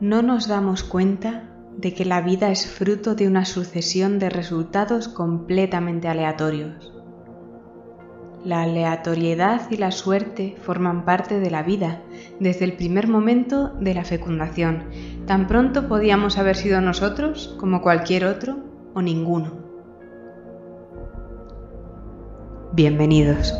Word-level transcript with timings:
no 0.00 0.22
nos 0.22 0.48
damos 0.48 0.82
cuenta 0.82 1.44
de 1.76 1.92
que 1.92 2.04
la 2.04 2.22
vida 2.22 2.50
es 2.50 2.66
fruto 2.66 3.14
de 3.14 3.28
una 3.28 3.44
sucesión 3.44 4.18
de 4.18 4.30
resultados 4.30 5.08
completamente 5.08 6.08
aleatorios. 6.08 6.92
La 8.44 8.62
aleatoriedad 8.62 9.70
y 9.70 9.76
la 9.76 9.90
suerte 9.90 10.56
forman 10.62 11.04
parte 11.04 11.38
de 11.40 11.50
la 11.50 11.62
vida 11.62 12.00
desde 12.38 12.64
el 12.64 12.72
primer 12.72 13.06
momento 13.06 13.68
de 13.80 13.92
la 13.92 14.04
fecundación. 14.04 14.84
Tan 15.26 15.46
pronto 15.46 15.86
podíamos 15.88 16.38
haber 16.38 16.56
sido 16.56 16.80
nosotros 16.80 17.54
como 17.60 17.82
cualquier 17.82 18.24
otro 18.24 18.58
o 18.94 19.02
ninguno. 19.02 19.60
Bienvenidos. 22.72 23.54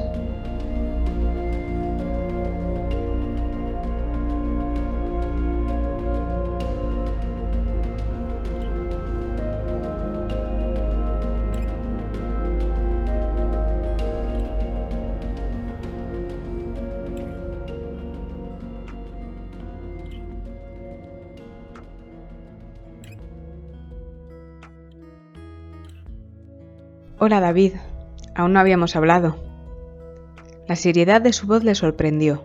Hola 27.23 27.39
David, 27.39 27.75
aún 28.35 28.55
no 28.55 28.61
habíamos 28.61 28.97
hablado. 28.97 29.37
La 30.67 30.75
seriedad 30.75 31.21
de 31.21 31.35
su 31.35 31.47
voz 31.47 31.63
le 31.65 31.75
sorprendió. 31.75 32.43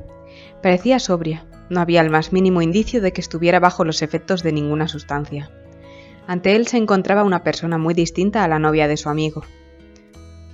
Parecía 0.62 1.00
sobria, 1.00 1.46
no 1.70 1.80
había 1.80 2.02
el 2.02 2.10
más 2.10 2.34
mínimo 2.34 2.62
indicio 2.62 3.00
de 3.00 3.14
que 3.14 3.22
estuviera 3.22 3.62
bajo 3.62 3.86
los 3.86 4.02
efectos 4.02 4.44
de 4.44 4.52
ninguna 4.52 4.90
sustancia. 4.90 5.50
Ante 6.28 6.58
él 6.58 6.68
se 6.68 6.76
encontraba 6.76 7.24
una 7.24 7.42
persona 7.42 7.78
muy 7.78 7.94
distinta 7.94 8.44
a 8.44 8.50
la 8.50 8.60
novia 8.60 8.90
de 8.90 8.98
su 8.98 9.08
amigo. 9.08 9.44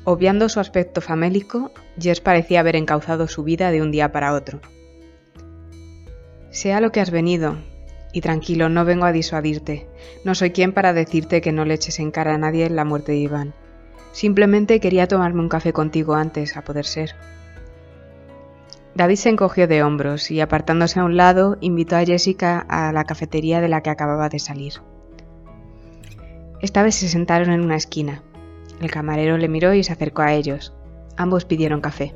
Obviando 0.03 0.49
su 0.49 0.59
aspecto 0.59 1.01
famélico, 1.01 1.71
Jess 1.99 2.21
parecía 2.21 2.59
haber 2.59 2.75
encauzado 2.75 3.27
su 3.27 3.43
vida 3.43 3.71
de 3.71 3.81
un 3.81 3.89
día 3.89 4.11
para 4.11 4.33
otro. 4.33 4.61
Sea 6.51 6.79
lo 6.79 6.91
que 6.91 7.01
has 7.01 7.09
venido, 7.09 7.57
y 8.13 8.21
tranquilo, 8.21 8.69
no 8.69 8.85
vengo 8.85 9.05
a 9.05 9.13
disuadirte, 9.13 9.87
no 10.23 10.35
soy 10.35 10.51
quien 10.51 10.73
para 10.73 10.93
decirte 10.93 11.41
que 11.41 11.51
no 11.51 11.65
le 11.65 11.73
eches 11.73 11.97
en 11.97 12.11
cara 12.11 12.35
a 12.35 12.37
nadie 12.37 12.69
la 12.69 12.85
muerte 12.85 13.13
de 13.13 13.17
Iván. 13.17 13.55
Simplemente 14.11 14.79
quería 14.79 15.07
tomarme 15.07 15.41
un 15.41 15.49
café 15.49 15.73
contigo 15.73 16.15
antes, 16.15 16.57
a 16.57 16.63
poder 16.63 16.85
ser. 16.85 17.15
David 18.93 19.15
se 19.15 19.29
encogió 19.29 19.67
de 19.67 19.83
hombros 19.83 20.31
y, 20.31 20.41
apartándose 20.41 20.99
a 20.99 21.05
un 21.05 21.15
lado, 21.15 21.57
invitó 21.61 21.95
a 21.95 22.03
Jessica 22.03 22.65
a 22.67 22.91
la 22.91 23.05
cafetería 23.05 23.61
de 23.61 23.69
la 23.69 23.81
que 23.81 23.89
acababa 23.89 24.27
de 24.27 24.39
salir. 24.39 24.73
Esta 26.61 26.83
vez 26.83 26.95
se 26.95 27.07
sentaron 27.07 27.51
en 27.51 27.61
una 27.61 27.77
esquina. 27.77 28.21
El 28.81 28.91
camarero 28.91 29.37
le 29.37 29.47
miró 29.47 29.73
y 29.73 29.83
se 29.83 29.93
acercó 29.93 30.23
a 30.23 30.33
ellos. 30.33 30.73
Ambos 31.15 31.45
pidieron 31.45 31.81
café. 31.81 32.13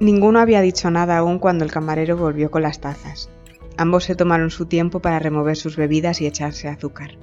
Ninguno 0.00 0.40
había 0.40 0.60
dicho 0.60 0.90
nada 0.90 1.18
aún 1.18 1.38
cuando 1.38 1.64
el 1.64 1.72
camarero 1.72 2.16
volvió 2.16 2.50
con 2.50 2.62
las 2.62 2.80
tazas. 2.80 3.30
Ambos 3.76 4.04
se 4.04 4.14
tomaron 4.14 4.50
su 4.50 4.66
tiempo 4.66 5.00
para 5.00 5.18
remover 5.18 5.56
sus 5.56 5.76
bebidas 5.76 6.20
y 6.20 6.26
echarse 6.26 6.68
azúcar. 6.68 7.16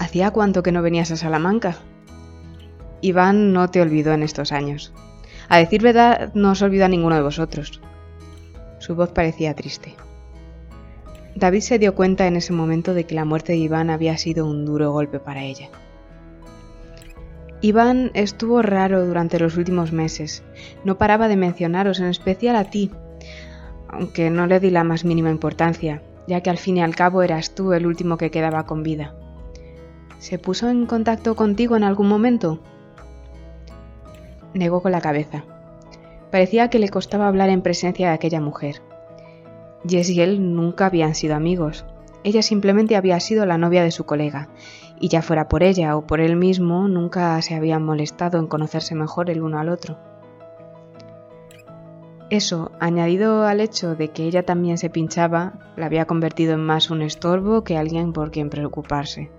¿Hacía 0.00 0.30
cuánto 0.30 0.62
que 0.62 0.72
no 0.72 0.80
venías 0.80 1.10
a 1.10 1.16
Salamanca? 1.16 1.76
Iván 3.02 3.52
no 3.52 3.68
te 3.68 3.82
olvidó 3.82 4.14
en 4.14 4.22
estos 4.22 4.50
años. 4.50 4.94
A 5.50 5.58
decir 5.58 5.82
verdad, 5.82 6.32
no 6.32 6.52
os 6.52 6.62
olvidó 6.62 6.86
a 6.86 6.88
ninguno 6.88 7.16
de 7.16 7.22
vosotros. 7.22 7.82
Su 8.78 8.94
voz 8.94 9.10
parecía 9.12 9.54
triste. 9.54 9.94
David 11.34 11.60
se 11.60 11.78
dio 11.78 11.94
cuenta 11.94 12.26
en 12.26 12.36
ese 12.36 12.54
momento 12.54 12.94
de 12.94 13.04
que 13.04 13.14
la 13.14 13.26
muerte 13.26 13.52
de 13.52 13.58
Iván 13.58 13.90
había 13.90 14.16
sido 14.16 14.46
un 14.46 14.64
duro 14.64 14.90
golpe 14.90 15.20
para 15.20 15.42
ella. 15.42 15.68
Iván 17.60 18.10
estuvo 18.14 18.62
raro 18.62 19.04
durante 19.04 19.38
los 19.38 19.58
últimos 19.58 19.92
meses. 19.92 20.42
No 20.82 20.96
paraba 20.96 21.28
de 21.28 21.36
mencionaros, 21.36 22.00
en 22.00 22.06
especial 22.06 22.56
a 22.56 22.64
ti, 22.64 22.90
aunque 23.86 24.30
no 24.30 24.46
le 24.46 24.60
di 24.60 24.70
la 24.70 24.82
más 24.82 25.04
mínima 25.04 25.28
importancia, 25.28 26.02
ya 26.26 26.40
que 26.40 26.48
al 26.48 26.56
fin 26.56 26.78
y 26.78 26.82
al 26.82 26.96
cabo 26.96 27.22
eras 27.22 27.54
tú 27.54 27.74
el 27.74 27.86
último 27.86 28.16
que 28.16 28.30
quedaba 28.30 28.64
con 28.64 28.82
vida. 28.82 29.14
¿Se 30.20 30.38
puso 30.38 30.68
en 30.68 30.84
contacto 30.84 31.34
contigo 31.34 31.76
en 31.76 31.82
algún 31.82 32.06
momento? 32.06 32.60
Negó 34.52 34.82
con 34.82 34.92
la 34.92 35.00
cabeza. 35.00 35.44
Parecía 36.30 36.68
que 36.68 36.78
le 36.78 36.90
costaba 36.90 37.26
hablar 37.26 37.48
en 37.48 37.62
presencia 37.62 38.08
de 38.08 38.14
aquella 38.14 38.42
mujer. 38.42 38.82
Jess 39.88 40.10
y 40.10 40.20
él 40.20 40.54
nunca 40.54 40.84
habían 40.84 41.14
sido 41.14 41.34
amigos. 41.34 41.86
Ella 42.22 42.42
simplemente 42.42 42.96
había 42.96 43.18
sido 43.18 43.46
la 43.46 43.56
novia 43.56 43.82
de 43.82 43.92
su 43.92 44.04
colega, 44.04 44.50
y 45.00 45.08
ya 45.08 45.22
fuera 45.22 45.48
por 45.48 45.62
ella 45.62 45.96
o 45.96 46.06
por 46.06 46.20
él 46.20 46.36
mismo, 46.36 46.86
nunca 46.86 47.40
se 47.40 47.54
habían 47.54 47.82
molestado 47.82 48.38
en 48.38 48.46
conocerse 48.46 48.94
mejor 48.94 49.30
el 49.30 49.40
uno 49.40 49.58
al 49.58 49.70
otro. 49.70 49.96
Eso, 52.28 52.72
añadido 52.78 53.46
al 53.46 53.60
hecho 53.60 53.96
de 53.96 54.08
que 54.08 54.24
ella 54.24 54.44
también 54.44 54.76
se 54.76 54.90
pinchaba, 54.90 55.72
la 55.76 55.86
había 55.86 56.04
convertido 56.04 56.52
en 56.52 56.60
más 56.60 56.90
un 56.90 57.00
estorbo 57.00 57.64
que 57.64 57.78
alguien 57.78 58.12
por 58.12 58.30
quien 58.30 58.50
preocuparse. 58.50 59.30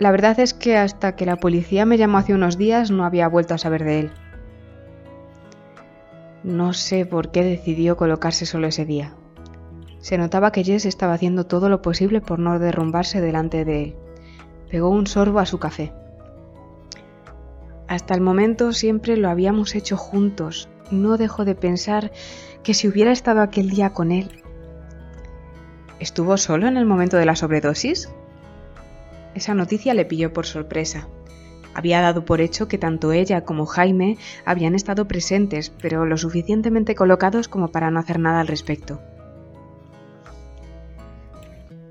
La 0.00 0.10
verdad 0.10 0.40
es 0.40 0.54
que 0.54 0.78
hasta 0.78 1.14
que 1.14 1.26
la 1.26 1.36
policía 1.36 1.84
me 1.84 1.98
llamó 1.98 2.16
hace 2.16 2.32
unos 2.32 2.56
días 2.56 2.90
no 2.90 3.04
había 3.04 3.28
vuelto 3.28 3.52
a 3.52 3.58
saber 3.58 3.84
de 3.84 4.00
él. 4.00 4.10
No 6.42 6.72
sé 6.72 7.04
por 7.04 7.30
qué 7.30 7.44
decidió 7.44 7.98
colocarse 7.98 8.46
solo 8.46 8.66
ese 8.66 8.86
día. 8.86 9.12
Se 9.98 10.16
notaba 10.16 10.52
que 10.52 10.64
Jess 10.64 10.86
estaba 10.86 11.12
haciendo 11.12 11.44
todo 11.44 11.68
lo 11.68 11.82
posible 11.82 12.22
por 12.22 12.38
no 12.38 12.58
derrumbarse 12.58 13.20
delante 13.20 13.66
de 13.66 13.82
él. 13.82 13.96
Pegó 14.70 14.88
un 14.88 15.06
sorbo 15.06 15.38
a 15.38 15.44
su 15.44 15.58
café. 15.58 15.92
Hasta 17.86 18.14
el 18.14 18.22
momento 18.22 18.72
siempre 18.72 19.18
lo 19.18 19.28
habíamos 19.28 19.74
hecho 19.74 19.98
juntos. 19.98 20.70
No 20.90 21.18
dejo 21.18 21.44
de 21.44 21.54
pensar 21.54 22.10
que 22.62 22.72
si 22.72 22.88
hubiera 22.88 23.12
estado 23.12 23.42
aquel 23.42 23.68
día 23.68 23.90
con 23.90 24.12
él. 24.12 24.30
¿Estuvo 25.98 26.38
solo 26.38 26.68
en 26.68 26.78
el 26.78 26.86
momento 26.86 27.18
de 27.18 27.26
la 27.26 27.36
sobredosis? 27.36 28.08
Esa 29.34 29.54
noticia 29.54 29.94
le 29.94 30.04
pilló 30.04 30.32
por 30.32 30.46
sorpresa. 30.46 31.08
Había 31.74 32.00
dado 32.00 32.24
por 32.24 32.40
hecho 32.40 32.68
que 32.68 32.78
tanto 32.78 33.12
ella 33.12 33.44
como 33.44 33.66
Jaime 33.66 34.18
habían 34.44 34.74
estado 34.74 35.06
presentes, 35.06 35.70
pero 35.70 36.04
lo 36.04 36.16
suficientemente 36.16 36.94
colocados 36.94 37.48
como 37.48 37.68
para 37.68 37.90
no 37.90 38.00
hacer 38.00 38.18
nada 38.18 38.40
al 38.40 38.48
respecto. 38.48 39.00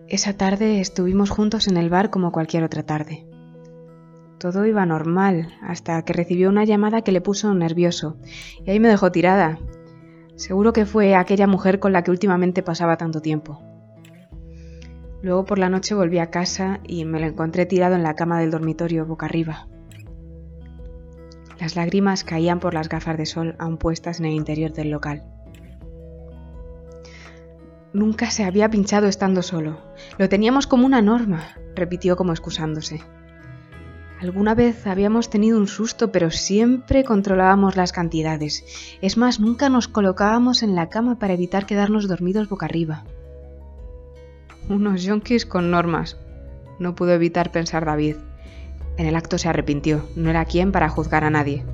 Esa 0.07 0.33
tarde 0.33 0.81
estuvimos 0.81 1.29
juntos 1.29 1.67
en 1.67 1.77
el 1.77 1.89
bar 1.89 2.09
como 2.09 2.31
cualquier 2.31 2.63
otra 2.63 2.83
tarde. 2.83 3.25
Todo 4.39 4.65
iba 4.65 4.85
normal, 4.85 5.53
hasta 5.61 6.01
que 6.03 6.13
recibió 6.13 6.49
una 6.49 6.63
llamada 6.63 7.01
que 7.01 7.11
le 7.11 7.21
puso 7.21 7.53
nervioso, 7.53 8.17
y 8.65 8.71
ahí 8.71 8.79
me 8.79 8.87
dejó 8.87 9.11
tirada. 9.11 9.59
Seguro 10.35 10.73
que 10.73 10.85
fue 10.85 11.15
aquella 11.15 11.45
mujer 11.45 11.79
con 11.79 11.93
la 11.93 12.03
que 12.03 12.11
últimamente 12.11 12.63
pasaba 12.63 12.97
tanto 12.97 13.21
tiempo. 13.21 13.61
Luego 15.21 15.45
por 15.45 15.59
la 15.59 15.69
noche 15.69 15.95
volví 15.95 16.19
a 16.19 16.29
casa 16.31 16.79
y 16.87 17.03
me 17.05 17.19
lo 17.19 17.27
encontré 17.27 17.65
tirado 17.65 17.95
en 17.95 18.03
la 18.03 18.15
cama 18.15 18.39
del 18.39 18.51
dormitorio 18.51 19.05
boca 19.05 19.25
arriba. 19.25 19.67
Las 21.59 21.75
lágrimas 21.75 22.23
caían 22.23 22.59
por 22.59 22.73
las 22.73 22.87
gafas 22.87 23.17
de 23.17 23.25
sol 23.25 23.55
aún 23.59 23.77
puestas 23.77 24.19
en 24.19 24.27
el 24.27 24.33
interior 24.33 24.71
del 24.71 24.91
local. 24.91 25.23
Nunca 27.91 28.31
se 28.31 28.45
había 28.45 28.69
pinchado 28.69 29.07
estando 29.07 29.41
solo. 29.41 29.81
Lo 30.17 30.29
teníamos 30.29 30.67
como 30.67 30.85
una 30.85 31.01
norma, 31.01 31.49
repitió 31.75 32.15
como 32.15 32.31
excusándose. 32.31 33.01
Alguna 34.21 34.53
vez 34.53 34.85
habíamos 34.85 35.29
tenido 35.29 35.57
un 35.57 35.67
susto, 35.67 36.11
pero 36.11 36.29
siempre 36.29 37.03
controlábamos 37.03 37.75
las 37.75 37.91
cantidades. 37.91 38.63
Es 39.01 39.17
más, 39.17 39.39
nunca 39.39 39.69
nos 39.69 39.87
colocábamos 39.87 40.61
en 40.61 40.75
la 40.75 40.89
cama 40.89 41.19
para 41.19 41.33
evitar 41.33 41.65
quedarnos 41.65 42.07
dormidos 42.07 42.47
boca 42.47 42.65
arriba. 42.65 43.05
Unos 44.69 45.01
yonkis 45.01 45.47
con 45.47 45.71
normas. 45.71 46.15
No 46.77 46.93
pudo 46.93 47.13
evitar 47.13 47.51
pensar 47.51 47.85
David. 47.85 48.17
En 48.97 49.07
el 49.07 49.15
acto 49.15 49.39
se 49.39 49.49
arrepintió. 49.49 50.05
No 50.15 50.29
era 50.29 50.45
quien 50.45 50.71
para 50.71 50.89
juzgar 50.89 51.23
a 51.23 51.31
nadie. 51.31 51.65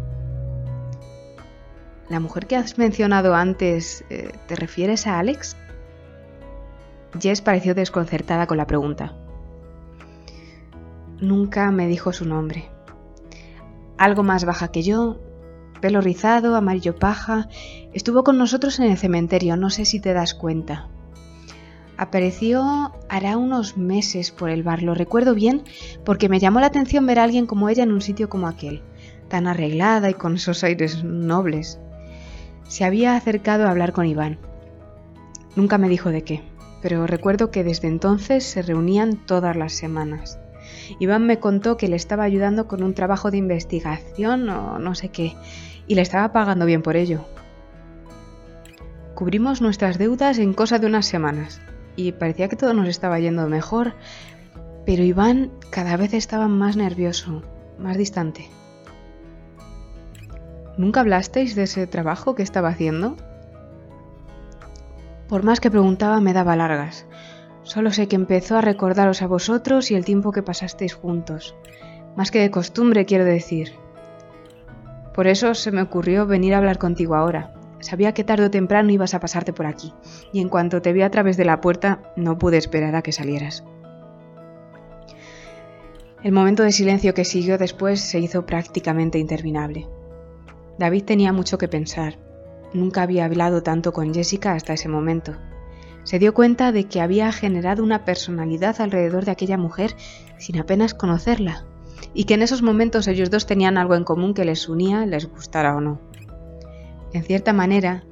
¿La 2.08 2.22
mujer 2.22 2.48
que 2.48 2.56
has 2.56 2.78
mencionado 2.78 3.36
antes, 3.36 4.06
eh, 4.10 4.32
¿te 4.48 4.56
refieres 4.56 5.08
a 5.08 5.20
Alex? 5.20 5.58
Jess 7.20 7.42
pareció 7.42 7.76
desconcertada 7.76 8.48
con 8.48 8.56
la 8.56 8.68
pregunta. 8.68 9.14
Nunca 11.20 11.72
me 11.72 11.88
dijo 11.88 12.14
su 12.14 12.24
nombre. 12.24 12.70
Algo 13.98 14.24
más 14.24 14.46
baja 14.46 14.70
que 14.70 14.84
yo, 14.84 15.20
pelo 15.82 16.00
rizado, 16.00 16.56
amarillo 16.56 16.96
paja, 16.96 17.50
estuvo 17.92 18.24
con 18.24 18.38
nosotros 18.38 18.80
en 18.80 18.90
el 18.90 18.98
cementerio, 18.98 19.58
no 19.58 19.70
sé 19.70 19.84
si 19.84 20.00
te 20.00 20.14
das 20.14 20.34
cuenta. 20.34 20.88
Apareció 21.98 22.92
hará 23.08 23.38
unos 23.38 23.78
meses 23.78 24.32
por 24.32 24.50
el 24.50 24.64
bar, 24.64 24.84
lo 24.84 24.96
recuerdo 24.96 25.34
bien 25.34 25.64
porque 26.04 26.28
me 26.28 26.40
llamó 26.40 26.60
la 26.60 26.68
atención 26.68 27.06
ver 27.06 27.20
a 27.20 27.24
alguien 27.24 27.46
como 27.46 27.70
ella 27.70 27.84
en 27.84 27.94
un 27.94 28.02
sitio 28.02 28.28
como 28.28 28.48
aquel, 28.48 28.82
tan 29.30 29.48
arreglada 29.48 30.10
y 30.10 30.14
con 30.14 30.36
esos 30.36 30.64
aires 30.64 31.04
nobles. 31.04 31.80
Se 32.68 32.84
había 32.84 33.16
acercado 33.16 33.66
a 33.66 33.72
hablar 33.72 33.94
con 33.94 34.08
Iván. 34.08 34.40
Nunca 35.56 35.78
me 35.78 35.88
dijo 35.88 36.10
de 36.10 36.24
qué, 36.24 36.42
pero 36.82 37.08
recuerdo 37.08 37.50
que 37.50 37.64
desde 37.64 37.88
entonces 37.88 38.44
se 38.44 38.62
reunían 38.62 39.26
todas 39.26 39.56
las 39.56 39.72
semanas. 39.72 40.38
Iván 41.00 41.26
me 41.26 41.40
contó 41.40 41.78
que 41.78 41.88
le 41.88 41.96
estaba 41.96 42.24
ayudando 42.24 42.68
con 42.68 42.84
un 42.84 42.94
trabajo 42.94 43.32
de 43.32 43.38
investigación 43.38 44.50
o 44.50 44.80
no 44.80 44.96
sé 44.96 45.10
qué, 45.10 45.34
y 45.88 45.96
le 45.96 46.02
estaba 46.02 46.34
pagando 46.34 46.66
bien 46.66 46.82
por 46.82 46.98
ello. 46.98 47.24
Cubrimos 49.14 49.62
nuestras 49.62 49.98
deudas 49.98 50.40
en 50.40 50.54
cosa 50.54 50.78
de 50.78 50.88
unas 50.88 51.06
semanas, 51.06 51.62
y 51.96 52.12
parecía 52.12 52.48
que 52.50 52.56
todo 52.56 52.74
nos 52.74 52.88
estaba 52.88 53.20
yendo 53.20 53.48
mejor, 53.48 53.94
pero 54.86 55.04
Iván 55.04 55.52
cada 55.70 55.98
vez 55.98 56.14
estaba 56.14 56.48
más 56.48 56.76
nervioso, 56.76 57.44
más 57.80 57.98
distante. 57.98 58.50
¿Nunca 60.78 61.00
hablasteis 61.00 61.56
de 61.56 61.64
ese 61.64 61.88
trabajo 61.88 62.36
que 62.36 62.44
estaba 62.44 62.70
haciendo? 62.70 63.16
Por 65.30 65.44
más 65.44 65.60
que 65.60 65.72
preguntaba 65.72 66.20
me 66.20 66.34
daba 66.34 66.56
largas. 66.56 67.06
Solo 67.64 67.92
sé 67.92 68.08
que 68.08 68.16
empezó 68.16 68.58
a 68.58 68.62
recordaros 68.62 69.24
a 69.24 69.28
vosotros 69.28 69.90
y 69.90 69.96
el 69.96 70.06
tiempo 70.06 70.32
que 70.32 70.44
pasasteis 70.44 70.94
juntos. 70.94 71.56
Más 72.16 72.30
que 72.30 72.40
de 72.40 72.52
costumbre, 72.52 73.06
quiero 73.06 73.26
decir. 73.26 73.74
Por 75.16 75.28
eso 75.28 75.56
se 75.56 75.72
me 75.72 75.82
ocurrió 75.82 76.28
venir 76.28 76.54
a 76.54 76.58
hablar 76.58 76.78
contigo 76.78 77.16
ahora. 77.16 77.55
Sabía 77.86 78.16
que 78.16 78.24
tarde 78.24 78.46
o 78.46 78.50
temprano 78.50 78.90
ibas 78.90 79.14
a 79.14 79.20
pasarte 79.20 79.54
por 79.54 79.68
aquí, 79.68 79.94
y 80.34 80.42
en 80.42 80.50
cuanto 80.50 80.82
te 80.82 80.92
vi 80.92 81.04
a 81.04 81.12
través 81.12 81.38
de 81.38 81.46
la 81.46 81.62
puerta 81.62 82.02
no 82.16 82.36
pude 82.40 82.58
esperar 82.58 82.96
a 82.96 83.04
que 83.04 83.12
salieras. 83.12 83.64
El 86.24 86.32
momento 86.32 86.64
de 86.64 86.72
silencio 86.72 87.14
que 87.14 87.26
siguió 87.26 87.60
después 87.60 88.02
se 88.02 88.18
hizo 88.20 88.48
prácticamente 88.48 89.20
interminable. 89.20 89.88
David 90.80 91.04
tenía 91.04 91.32
mucho 91.32 91.60
que 91.60 91.68
pensar. 91.68 92.18
Nunca 92.74 93.04
había 93.04 93.26
hablado 93.26 93.62
tanto 93.62 93.94
con 93.94 94.16
Jessica 94.16 94.54
hasta 94.54 94.74
ese 94.74 94.90
momento. 94.90 95.36
Se 96.06 96.18
dio 96.18 96.34
cuenta 96.34 96.72
de 96.72 96.86
que 96.86 97.02
había 97.02 97.32
generado 97.32 97.84
una 97.84 98.04
personalidad 98.04 98.82
alrededor 98.82 99.26
de 99.26 99.32
aquella 99.32 99.60
mujer 99.60 99.96
sin 100.40 100.58
apenas 100.58 100.96
conocerla, 100.96 101.66
y 102.16 102.24
que 102.24 102.34
en 102.34 102.42
esos 102.42 102.64
momentos 102.64 103.08
ellos 103.08 103.30
dos 103.30 103.46
tenían 103.46 103.78
algo 103.78 103.94
en 103.94 104.06
común 104.06 104.34
que 104.34 104.44
les 104.44 104.68
unía, 104.70 105.06
les 105.06 105.30
gustara 105.30 105.76
o 105.76 105.82
no. 105.82 106.00
En 107.16 107.24
cierta 107.24 107.54
manera, 107.54 108.04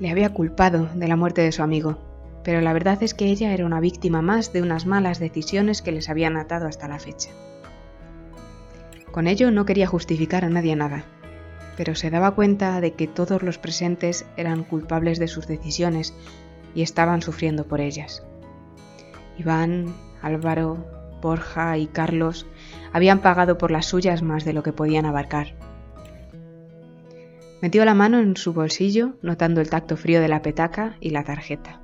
le 0.00 0.10
había 0.10 0.34
culpado 0.34 0.90
de 0.94 1.08
la 1.08 1.16
muerte 1.16 1.40
de 1.40 1.50
su 1.50 1.62
amigo, 1.62 1.96
pero 2.44 2.60
la 2.60 2.74
verdad 2.74 3.02
es 3.02 3.14
que 3.14 3.24
ella 3.24 3.54
era 3.54 3.64
una 3.64 3.80
víctima 3.80 4.20
más 4.20 4.52
de 4.52 4.60
unas 4.60 4.84
malas 4.84 5.18
decisiones 5.18 5.80
que 5.80 5.92
les 5.92 6.10
habían 6.10 6.36
atado 6.36 6.66
hasta 6.66 6.86
la 6.86 6.98
fecha. 6.98 7.30
Con 9.10 9.28
ello 9.28 9.50
no 9.50 9.64
quería 9.64 9.86
justificar 9.86 10.44
a 10.44 10.50
nadie 10.50 10.76
nada, 10.76 11.04
pero 11.78 11.94
se 11.94 12.10
daba 12.10 12.32
cuenta 12.34 12.82
de 12.82 12.92
que 12.92 13.06
todos 13.06 13.42
los 13.42 13.56
presentes 13.56 14.26
eran 14.36 14.64
culpables 14.64 15.18
de 15.18 15.28
sus 15.28 15.46
decisiones 15.46 16.12
y 16.74 16.82
estaban 16.82 17.22
sufriendo 17.22 17.66
por 17.66 17.80
ellas. 17.80 18.26
Iván, 19.38 19.94
Álvaro, 20.20 20.84
Borja 21.22 21.78
y 21.78 21.86
Carlos 21.86 22.46
habían 22.92 23.20
pagado 23.20 23.56
por 23.56 23.70
las 23.70 23.86
suyas 23.86 24.20
más 24.20 24.44
de 24.44 24.52
lo 24.52 24.62
que 24.62 24.74
podían 24.74 25.06
abarcar. 25.06 25.54
Metió 27.64 27.82
la 27.86 27.94
mano 27.94 28.18
en 28.18 28.36
su 28.36 28.52
bolsillo, 28.52 29.16
notando 29.22 29.62
el 29.62 29.70
tacto 29.70 29.96
frío 29.96 30.20
de 30.20 30.28
la 30.28 30.42
petaca 30.42 30.98
y 31.00 31.08
la 31.08 31.24
tarjeta. 31.24 31.80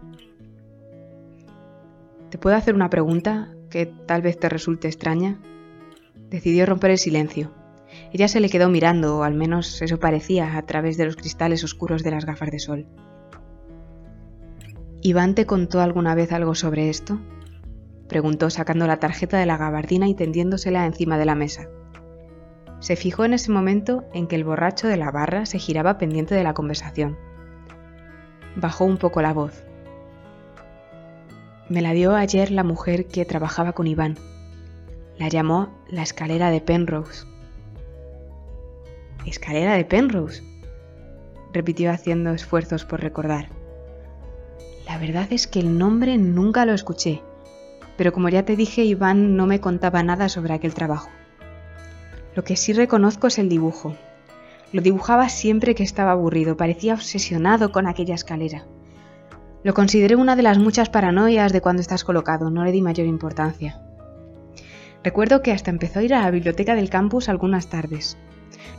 ¿Te 2.28 2.36
puedo 2.36 2.54
hacer 2.54 2.74
una 2.74 2.90
pregunta 2.90 3.54
que 3.70 3.86
tal 3.86 4.20
vez 4.20 4.38
te 4.38 4.50
resulte 4.50 4.88
extraña? 4.88 5.40
Decidió 6.28 6.66
romper 6.66 6.90
el 6.90 6.98
silencio 6.98 7.50
ella 8.12 8.28
se 8.28 8.40
le 8.40 8.48
quedó 8.48 8.68
mirando, 8.68 9.18
o 9.18 9.22
al 9.22 9.34
menos 9.34 9.80
eso 9.82 9.98
parecía, 9.98 10.56
a 10.56 10.62
través 10.62 10.96
de 10.96 11.06
los 11.06 11.16
cristales 11.16 11.64
oscuros 11.64 12.02
de 12.02 12.10
las 12.10 12.24
gafas 12.24 12.50
de 12.50 12.58
sol. 12.58 12.86
¿Iván 15.02 15.34
te 15.34 15.46
contó 15.46 15.80
alguna 15.80 16.14
vez 16.14 16.32
algo 16.32 16.54
sobre 16.54 16.90
esto? 16.90 17.18
preguntó 18.08 18.50
sacando 18.50 18.86
la 18.86 18.98
tarjeta 18.98 19.38
de 19.38 19.46
la 19.46 19.56
gabardina 19.56 20.08
y 20.08 20.14
tendiéndosela 20.14 20.84
encima 20.84 21.16
de 21.16 21.24
la 21.24 21.34
mesa. 21.34 21.68
Se 22.80 22.96
fijó 22.96 23.24
en 23.24 23.34
ese 23.34 23.52
momento 23.52 24.04
en 24.14 24.26
que 24.26 24.36
el 24.36 24.44
borracho 24.44 24.88
de 24.88 24.96
la 24.96 25.10
barra 25.10 25.44
se 25.44 25.58
giraba 25.58 25.98
pendiente 25.98 26.34
de 26.34 26.42
la 26.42 26.54
conversación. 26.54 27.18
Bajó 28.56 28.86
un 28.86 28.96
poco 28.96 29.20
la 29.20 29.34
voz. 29.34 29.62
Me 31.68 31.82
la 31.82 31.92
dio 31.92 32.16
ayer 32.16 32.50
la 32.50 32.64
mujer 32.64 33.06
que 33.06 33.26
trabajaba 33.26 33.72
con 33.72 33.86
Iván. 33.86 34.16
La 35.18 35.28
llamó 35.28 35.68
la 35.88 36.02
escalera 36.02 36.50
de 36.50 36.62
Penrose. 36.62 37.26
Escalera 39.26 39.74
de 39.74 39.84
Penrose, 39.84 40.42
repitió 41.52 41.90
haciendo 41.90 42.30
esfuerzos 42.30 42.86
por 42.86 43.00
recordar. 43.00 43.50
La 44.86 44.96
verdad 44.96 45.28
es 45.30 45.46
que 45.46 45.60
el 45.60 45.76
nombre 45.76 46.16
nunca 46.16 46.64
lo 46.64 46.72
escuché, 46.72 47.22
pero 47.98 48.12
como 48.12 48.30
ya 48.30 48.46
te 48.46 48.56
dije, 48.56 48.82
Iván 48.82 49.36
no 49.36 49.46
me 49.46 49.60
contaba 49.60 50.02
nada 50.02 50.30
sobre 50.30 50.54
aquel 50.54 50.72
trabajo. 50.72 51.10
Lo 52.34 52.44
que 52.44 52.56
sí 52.56 52.72
reconozco 52.72 53.26
es 53.26 53.38
el 53.38 53.48
dibujo. 53.48 53.96
Lo 54.72 54.82
dibujaba 54.82 55.28
siempre 55.28 55.74
que 55.74 55.82
estaba 55.82 56.12
aburrido, 56.12 56.56
parecía 56.56 56.94
obsesionado 56.94 57.72
con 57.72 57.88
aquella 57.88 58.14
escalera. 58.14 58.66
Lo 59.64 59.74
consideré 59.74 60.14
una 60.16 60.36
de 60.36 60.42
las 60.42 60.58
muchas 60.58 60.88
paranoias 60.88 61.52
de 61.52 61.60
cuando 61.60 61.82
estás 61.82 62.04
colocado, 62.04 62.50
no 62.50 62.64
le 62.64 62.72
di 62.72 62.80
mayor 62.80 63.06
importancia. 63.06 63.82
Recuerdo 65.02 65.42
que 65.42 65.52
hasta 65.52 65.70
empezó 65.70 65.98
a 65.98 66.02
ir 66.02 66.14
a 66.14 66.22
la 66.22 66.30
biblioteca 66.30 66.74
del 66.74 66.88
campus 66.88 67.28
algunas 67.28 67.68
tardes. 67.68 68.16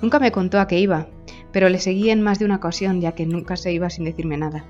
Nunca 0.02 0.20
me 0.20 0.32
contó 0.32 0.60
a 0.60 0.68
qué 0.68 0.80
iba, 0.80 1.08
pero 1.52 1.68
le 1.68 1.80
seguí 1.80 2.10
en 2.10 2.22
más 2.22 2.40
de 2.40 2.46
una 2.46 2.56
ocasión 2.56 3.02
ya 3.02 3.12
que 3.12 3.26
nunca 3.26 3.58
se 3.58 3.74
iba 3.74 3.90
sin 3.90 4.06
decirme 4.06 4.38
nada. 4.38 4.66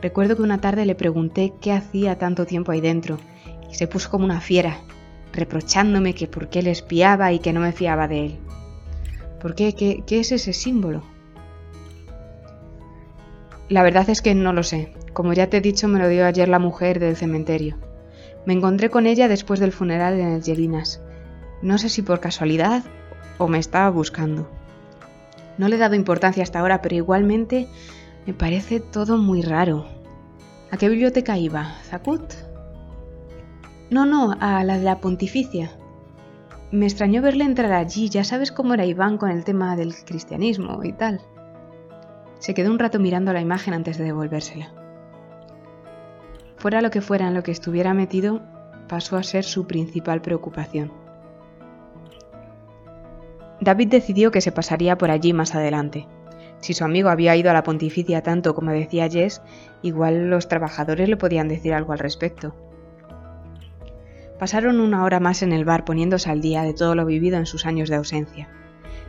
Recuerdo 0.00 0.36
que 0.36 0.42
una 0.42 0.60
tarde 0.60 0.86
le 0.86 0.94
pregunté 0.94 1.52
qué 1.60 1.72
hacía 1.72 2.18
tanto 2.18 2.46
tiempo 2.46 2.72
ahí 2.72 2.80
dentro 2.80 3.18
y 3.70 3.74
se 3.74 3.86
puso 3.86 4.10
como 4.10 4.24
una 4.24 4.40
fiera, 4.40 4.78
reprochándome 5.36 6.14
que 6.14 6.26
por 6.26 6.48
qué 6.48 6.62
le 6.62 6.70
espiaba 6.70 7.32
y 7.32 7.38
que 7.38 7.52
no 7.52 7.60
me 7.60 7.72
fiaba 7.72 8.08
de 8.08 8.26
él. 8.26 8.38
¿Por 9.40 9.54
qué? 9.54 9.74
¿Qué, 9.74 10.02
qué 10.06 10.20
es 10.20 10.32
ese 10.32 10.52
símbolo? 10.52 11.02
La 13.68 13.82
verdad 13.82 14.08
es 14.10 14.22
que 14.22 14.34
no 14.34 14.52
lo 14.52 14.62
sé. 14.62 14.92
Como 15.12 15.32
ya 15.32 15.48
te 15.48 15.58
he 15.58 15.60
dicho, 15.60 15.88
me 15.88 15.98
lo 15.98 16.08
dio 16.08 16.26
ayer 16.26 16.48
la 16.48 16.58
mujer 16.58 17.00
del 17.00 17.16
cementerio. 17.16 17.76
Me 18.44 18.52
encontré 18.52 18.90
con 18.90 19.06
ella 19.06 19.28
después 19.28 19.60
del 19.60 19.72
funeral 19.72 20.18
en 20.18 20.28
el 20.28 20.42
Gelinas. 20.42 21.00
No 21.62 21.78
sé 21.78 21.88
si 21.88 22.02
por 22.02 22.20
casualidad 22.20 22.84
o 23.38 23.48
me 23.48 23.58
estaba 23.58 23.90
buscando. 23.90 24.48
No 25.58 25.68
le 25.68 25.76
he 25.76 25.78
dado 25.78 25.94
importancia 25.94 26.42
hasta 26.42 26.60
ahora, 26.60 26.80
pero 26.82 26.94
igualmente 26.94 27.66
me 28.26 28.34
parece 28.34 28.80
todo 28.80 29.16
muy 29.16 29.42
raro. 29.42 29.86
¿A 30.70 30.76
qué 30.76 30.88
biblioteca 30.88 31.38
iba? 31.38 31.74
¿Zacut? 31.84 32.45
No, 33.88 34.04
no, 34.04 34.34
a 34.40 34.64
la 34.64 34.78
de 34.78 34.84
la 34.84 35.00
Pontificia. 35.00 35.70
Me 36.72 36.86
extrañó 36.86 37.22
verle 37.22 37.44
entrar 37.44 37.72
allí, 37.72 38.08
ya 38.08 38.24
sabes 38.24 38.50
cómo 38.50 38.74
era 38.74 38.84
Iván 38.84 39.16
con 39.16 39.30
el 39.30 39.44
tema 39.44 39.76
del 39.76 39.94
cristianismo 39.94 40.82
y 40.82 40.92
tal. 40.92 41.20
Se 42.40 42.52
quedó 42.52 42.72
un 42.72 42.80
rato 42.80 42.98
mirando 42.98 43.32
la 43.32 43.40
imagen 43.40 43.74
antes 43.74 43.96
de 43.96 44.04
devolvérsela. 44.04 44.72
Fuera 46.56 46.82
lo 46.82 46.90
que 46.90 47.00
fuera 47.00 47.28
en 47.28 47.34
lo 47.34 47.44
que 47.44 47.52
estuviera 47.52 47.94
metido, 47.94 48.42
pasó 48.88 49.16
a 49.16 49.22
ser 49.22 49.44
su 49.44 49.68
principal 49.68 50.20
preocupación. 50.20 50.92
David 53.60 53.88
decidió 53.88 54.32
que 54.32 54.40
se 54.40 54.50
pasaría 54.50 54.98
por 54.98 55.12
allí 55.12 55.32
más 55.32 55.54
adelante. 55.54 56.08
Si 56.58 56.74
su 56.74 56.84
amigo 56.84 57.08
había 57.08 57.36
ido 57.36 57.50
a 57.50 57.54
la 57.54 57.62
pontificia 57.62 58.22
tanto 58.22 58.54
como 58.54 58.72
decía 58.72 59.08
Jess, 59.08 59.42
igual 59.82 60.28
los 60.28 60.48
trabajadores 60.48 61.08
le 61.08 61.16
podían 61.16 61.46
decir 61.46 61.72
algo 61.72 61.92
al 61.92 62.00
respecto. 62.00 62.54
Pasaron 64.38 64.80
una 64.80 65.02
hora 65.04 65.18
más 65.18 65.42
en 65.42 65.52
el 65.52 65.64
bar 65.64 65.84
poniéndose 65.84 66.30
al 66.30 66.42
día 66.42 66.62
de 66.62 66.74
todo 66.74 66.94
lo 66.94 67.06
vivido 67.06 67.38
en 67.38 67.46
sus 67.46 67.64
años 67.64 67.88
de 67.88 67.96
ausencia. 67.96 68.48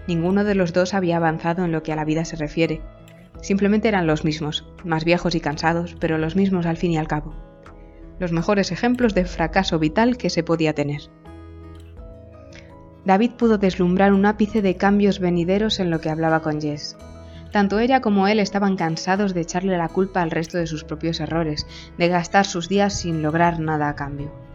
Ninguno 0.08 0.46
de 0.46 0.56
los 0.56 0.72
dos 0.72 0.94
había 0.94 1.18
avanzado 1.18 1.66
en 1.66 1.74
lo 1.74 1.84
que 1.84 1.92
a 1.92 1.98
la 1.98 2.06
vida 2.06 2.24
se 2.24 2.38
refiere. 2.38 2.82
Simplemente 3.42 3.90
eran 3.90 4.08
los 4.08 4.24
mismos, 4.24 4.66
más 4.86 5.04
viejos 5.04 5.36
y 5.36 5.42
cansados, 5.42 5.98
pero 6.00 6.18
los 6.18 6.38
mismos 6.38 6.66
al 6.66 6.78
fin 6.78 6.92
y 6.92 6.98
al 6.98 7.10
cabo. 7.10 7.36
Los 8.20 8.32
mejores 8.32 8.72
ejemplos 8.72 9.14
de 9.14 9.26
fracaso 9.26 9.80
vital 9.80 10.18
que 10.18 10.30
se 10.30 10.44
podía 10.44 10.74
tener. 10.74 11.02
David 13.04 13.32
pudo 13.38 13.58
deslumbrar 13.58 14.14
un 14.14 14.26
ápice 14.26 14.62
de 14.62 14.76
cambios 14.76 15.20
venideros 15.20 15.80
en 15.80 15.90
lo 15.90 16.00
que 16.00 16.10
hablaba 16.10 16.42
con 16.42 16.62
Jess. 16.62 16.98
Tanto 17.52 17.80
ella 17.80 18.02
como 18.02 18.28
él 18.28 18.40
estaban 18.40 18.76
cansados 18.78 19.34
de 19.34 19.42
echarle 19.42 19.78
la 19.78 19.90
culpa 19.90 20.22
al 20.22 20.32
resto 20.32 20.58
de 20.58 20.68
sus 20.68 20.84
propios 20.84 21.20
errores, 21.20 21.68
de 21.98 22.08
gastar 22.08 22.46
sus 22.46 22.70
días 22.70 22.94
sin 22.94 23.22
lograr 23.22 23.60
nada 23.60 23.90
a 23.90 23.96
cambio. 23.96 24.47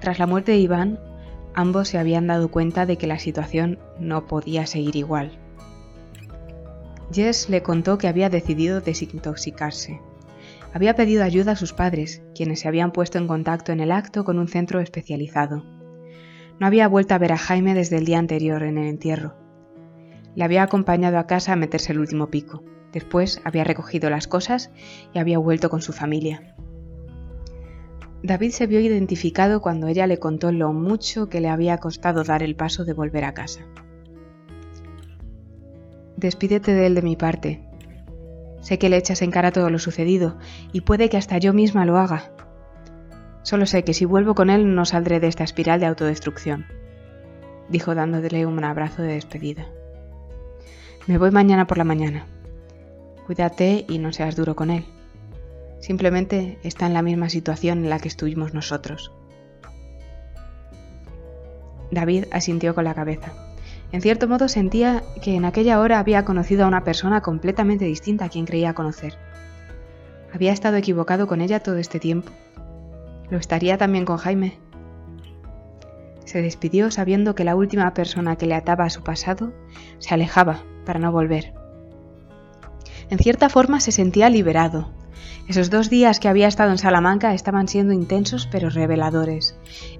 Tras 0.00 0.18
la 0.18 0.26
muerte 0.26 0.52
de 0.52 0.58
Iván, 0.58 1.00
ambos 1.54 1.88
se 1.88 1.98
habían 1.98 2.26
dado 2.26 2.50
cuenta 2.50 2.86
de 2.86 2.96
que 2.96 3.06
la 3.06 3.18
situación 3.18 3.78
no 3.98 4.26
podía 4.26 4.66
seguir 4.66 4.96
igual. 4.96 5.38
Jess 7.12 7.48
le 7.48 7.62
contó 7.62 7.98
que 7.98 8.08
había 8.08 8.28
decidido 8.28 8.80
desintoxicarse. 8.80 10.00
Había 10.74 10.94
pedido 10.94 11.24
ayuda 11.24 11.52
a 11.52 11.56
sus 11.56 11.72
padres, 11.72 12.22
quienes 12.34 12.60
se 12.60 12.68
habían 12.68 12.92
puesto 12.92 13.18
en 13.18 13.26
contacto 13.26 13.72
en 13.72 13.80
el 13.80 13.90
acto 13.90 14.24
con 14.24 14.38
un 14.38 14.48
centro 14.48 14.80
especializado. 14.80 15.64
No 16.60 16.66
había 16.66 16.88
vuelto 16.88 17.14
a 17.14 17.18
ver 17.18 17.32
a 17.32 17.38
Jaime 17.38 17.74
desde 17.74 17.96
el 17.96 18.04
día 18.04 18.18
anterior 18.18 18.62
en 18.62 18.78
el 18.78 18.86
entierro. 18.86 19.34
Le 20.34 20.44
había 20.44 20.62
acompañado 20.62 21.18
a 21.18 21.26
casa 21.26 21.54
a 21.54 21.56
meterse 21.56 21.92
el 21.92 22.00
último 22.00 22.28
pico. 22.28 22.62
Después 22.92 23.40
había 23.44 23.64
recogido 23.64 24.10
las 24.10 24.28
cosas 24.28 24.70
y 25.14 25.18
había 25.18 25.38
vuelto 25.38 25.70
con 25.70 25.82
su 25.82 25.92
familia. 25.92 26.54
David 28.22 28.50
se 28.50 28.66
vio 28.66 28.80
identificado 28.80 29.60
cuando 29.60 29.86
ella 29.86 30.06
le 30.06 30.18
contó 30.18 30.50
lo 30.50 30.72
mucho 30.72 31.28
que 31.28 31.40
le 31.40 31.48
había 31.48 31.78
costado 31.78 32.24
dar 32.24 32.42
el 32.42 32.56
paso 32.56 32.84
de 32.84 32.92
volver 32.92 33.24
a 33.24 33.32
casa. 33.34 33.60
Despídete 36.16 36.74
de 36.74 36.86
él 36.86 36.94
de 36.96 37.02
mi 37.02 37.14
parte. 37.14 37.62
Sé 38.60 38.78
que 38.78 38.88
le 38.88 38.96
echas 38.96 39.22
en 39.22 39.30
cara 39.30 39.52
todo 39.52 39.70
lo 39.70 39.78
sucedido 39.78 40.36
y 40.72 40.80
puede 40.80 41.08
que 41.08 41.16
hasta 41.16 41.38
yo 41.38 41.52
misma 41.52 41.84
lo 41.84 41.96
haga. 41.96 42.32
Solo 43.42 43.66
sé 43.66 43.84
que 43.84 43.94
si 43.94 44.04
vuelvo 44.04 44.34
con 44.34 44.50
él 44.50 44.74
no 44.74 44.84
saldré 44.84 45.20
de 45.20 45.28
esta 45.28 45.44
espiral 45.44 45.78
de 45.78 45.86
autodestrucción, 45.86 46.66
dijo 47.68 47.94
dándole 47.94 48.46
un 48.46 48.62
abrazo 48.64 49.02
de 49.02 49.14
despedida. 49.14 49.66
Me 51.06 51.18
voy 51.18 51.30
mañana 51.30 51.68
por 51.68 51.78
la 51.78 51.84
mañana. 51.84 52.26
Cuídate 53.26 53.86
y 53.88 53.98
no 53.98 54.12
seas 54.12 54.34
duro 54.34 54.56
con 54.56 54.70
él. 54.70 54.84
Simplemente 55.80 56.58
está 56.62 56.86
en 56.86 56.94
la 56.94 57.02
misma 57.02 57.28
situación 57.28 57.84
en 57.84 57.90
la 57.90 57.98
que 57.98 58.08
estuvimos 58.08 58.54
nosotros. 58.54 59.12
David 61.90 62.26
asintió 62.30 62.74
con 62.74 62.84
la 62.84 62.94
cabeza. 62.94 63.32
En 63.92 64.02
cierto 64.02 64.28
modo 64.28 64.48
sentía 64.48 65.02
que 65.22 65.34
en 65.34 65.44
aquella 65.44 65.80
hora 65.80 65.98
había 65.98 66.24
conocido 66.24 66.64
a 66.64 66.68
una 66.68 66.84
persona 66.84 67.22
completamente 67.22 67.86
distinta 67.86 68.26
a 68.26 68.28
quien 68.28 68.44
creía 68.44 68.74
conocer. 68.74 69.14
¿Había 70.34 70.52
estado 70.52 70.76
equivocado 70.76 71.26
con 71.26 71.40
ella 71.40 71.60
todo 71.60 71.78
este 71.78 71.98
tiempo? 71.98 72.30
¿Lo 73.30 73.38
estaría 73.38 73.78
también 73.78 74.04
con 74.04 74.18
Jaime? 74.18 74.58
Se 76.26 76.42
despidió 76.42 76.90
sabiendo 76.90 77.34
que 77.34 77.44
la 77.44 77.56
última 77.56 77.94
persona 77.94 78.36
que 78.36 78.46
le 78.46 78.54
ataba 78.54 78.84
a 78.84 78.90
su 78.90 79.02
pasado 79.02 79.54
se 79.98 80.12
alejaba 80.12 80.62
para 80.84 80.98
no 80.98 81.10
volver. 81.10 81.54
En 83.08 83.18
cierta 83.18 83.48
forma 83.48 83.80
se 83.80 83.92
sentía 83.92 84.28
liberado, 84.28 84.90
esos 85.48 85.70
dos 85.70 85.88
días 85.90 86.20
que 86.20 86.28
había 86.28 86.48
estado 86.48 86.70
en 86.70 86.78
Salamanca 86.78 87.34
estaban 87.34 87.68
siendo 87.68 87.92
intensos 87.92 88.46
pero 88.50 88.70
reveladores. 88.70 89.56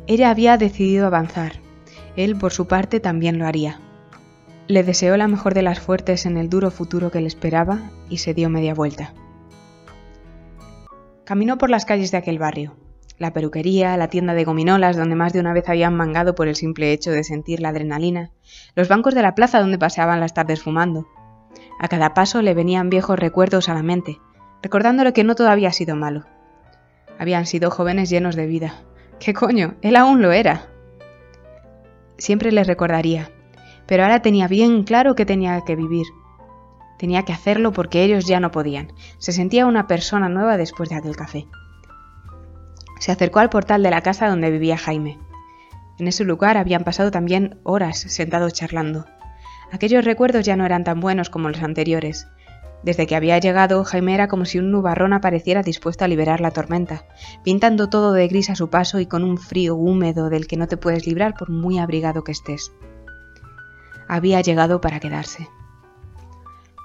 Ella 0.06 0.30
había 0.30 0.58
decidido 0.58 1.06
avanzar. 1.06 1.54
Él, 2.16 2.36
por 2.36 2.52
su 2.52 2.66
parte, 2.66 3.00
también 3.00 3.38
lo 3.38 3.46
haría. 3.46 3.80
Le 4.66 4.82
deseó 4.82 5.16
la 5.16 5.28
mejor 5.28 5.54
de 5.54 5.62
las 5.62 5.80
fuertes 5.80 6.26
en 6.26 6.36
el 6.36 6.50
duro 6.50 6.70
futuro 6.70 7.10
que 7.10 7.20
le 7.20 7.26
esperaba 7.26 7.90
y 8.10 8.18
se 8.18 8.34
dio 8.34 8.50
media 8.50 8.74
vuelta. 8.74 9.14
Caminó 11.24 11.58
por 11.58 11.70
las 11.70 11.84
calles 11.84 12.10
de 12.10 12.18
aquel 12.18 12.38
barrio. 12.38 12.76
La 13.18 13.32
peluquería, 13.32 13.96
la 13.96 14.08
tienda 14.08 14.34
de 14.34 14.44
gominolas 14.44 14.96
donde 14.96 15.16
más 15.16 15.32
de 15.32 15.40
una 15.40 15.52
vez 15.52 15.68
habían 15.68 15.96
mangado 15.96 16.34
por 16.34 16.48
el 16.48 16.54
simple 16.54 16.92
hecho 16.92 17.10
de 17.10 17.24
sentir 17.24 17.60
la 17.60 17.70
adrenalina, 17.70 18.30
los 18.74 18.88
bancos 18.88 19.14
de 19.14 19.22
la 19.22 19.34
plaza 19.34 19.60
donde 19.60 19.78
paseaban 19.78 20.20
las 20.20 20.34
tardes 20.34 20.62
fumando. 20.62 21.06
A 21.80 21.88
cada 21.88 22.14
paso 22.14 22.42
le 22.42 22.54
venían 22.54 22.90
viejos 22.90 23.18
recuerdos 23.18 23.68
a 23.68 23.74
la 23.74 23.82
mente, 23.82 24.18
recordándole 24.62 25.12
que 25.12 25.24
no 25.24 25.34
todo 25.34 25.50
había 25.50 25.72
sido 25.72 25.96
malo. 25.96 26.24
Habían 27.18 27.46
sido 27.46 27.70
jóvenes 27.70 28.10
llenos 28.10 28.36
de 28.36 28.46
vida. 28.46 28.74
¿Qué 29.18 29.34
coño? 29.34 29.74
Él 29.82 29.96
aún 29.96 30.22
lo 30.22 30.32
era. 30.32 30.66
Siempre 32.16 32.52
les 32.52 32.66
recordaría, 32.66 33.30
pero 33.86 34.02
ahora 34.02 34.22
tenía 34.22 34.48
bien 34.48 34.84
claro 34.84 35.14
que 35.14 35.26
tenía 35.26 35.60
que 35.62 35.76
vivir. 35.76 36.06
Tenía 36.98 37.24
que 37.24 37.32
hacerlo 37.32 37.72
porque 37.72 38.02
ellos 38.02 38.26
ya 38.26 38.40
no 38.40 38.50
podían. 38.50 38.92
Se 39.18 39.32
sentía 39.32 39.66
una 39.66 39.86
persona 39.86 40.28
nueva 40.28 40.56
después 40.56 40.88
de 40.88 40.96
aquel 40.96 41.16
café. 41.16 41.46
Se 42.98 43.12
acercó 43.12 43.38
al 43.38 43.50
portal 43.50 43.82
de 43.82 43.90
la 43.90 44.00
casa 44.00 44.28
donde 44.28 44.50
vivía 44.50 44.76
Jaime. 44.76 45.18
En 45.98 46.08
ese 46.08 46.24
lugar 46.24 46.56
habían 46.56 46.84
pasado 46.84 47.10
también 47.10 47.60
horas 47.62 47.98
sentados 47.98 48.52
charlando. 48.52 49.06
Aquellos 49.70 50.04
recuerdos 50.04 50.44
ya 50.44 50.56
no 50.56 50.64
eran 50.64 50.84
tan 50.84 51.00
buenos 51.00 51.30
como 51.30 51.48
los 51.48 51.62
anteriores, 51.62 52.26
desde 52.82 53.06
que 53.06 53.16
había 53.16 53.38
llegado, 53.38 53.82
Jaime 53.84 54.14
era 54.14 54.28
como 54.28 54.44
si 54.44 54.58
un 54.58 54.70
nubarrón 54.70 55.12
apareciera 55.12 55.62
dispuesto 55.62 56.04
a 56.04 56.08
liberar 56.08 56.40
la 56.40 56.52
tormenta, 56.52 57.04
pintando 57.42 57.88
todo 57.88 58.12
de 58.12 58.28
gris 58.28 58.50
a 58.50 58.54
su 58.54 58.70
paso 58.70 59.00
y 59.00 59.06
con 59.06 59.24
un 59.24 59.36
frío 59.36 59.74
húmedo 59.74 60.30
del 60.30 60.46
que 60.46 60.56
no 60.56 60.68
te 60.68 60.76
puedes 60.76 61.06
librar 61.06 61.34
por 61.34 61.50
muy 61.50 61.78
abrigado 61.78 62.22
que 62.22 62.32
estés. 62.32 62.72
Había 64.06 64.40
llegado 64.40 64.80
para 64.80 65.00
quedarse. 65.00 65.48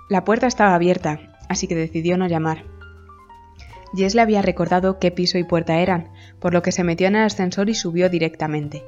La 0.09 0.23
puerta 0.23 0.47
estaba 0.47 0.73
abierta, 0.73 1.19
así 1.47 1.67
que 1.67 1.75
decidió 1.75 2.17
no 2.17 2.27
llamar. 2.27 2.65
Jess 3.95 4.15
le 4.15 4.21
había 4.21 4.41
recordado 4.41 4.97
qué 4.97 5.11
piso 5.11 5.37
y 5.37 5.43
puerta 5.43 5.79
eran, 5.79 6.09
por 6.39 6.53
lo 6.53 6.63
que 6.63 6.71
se 6.71 6.83
metió 6.83 7.07
en 7.07 7.15
el 7.15 7.23
ascensor 7.23 7.69
y 7.69 7.75
subió 7.75 8.09
directamente. 8.09 8.83